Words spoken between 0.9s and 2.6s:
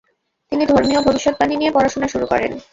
ভবিষ্যদ্বাণী নিয়ে পড়াশোনা শুরু করেন।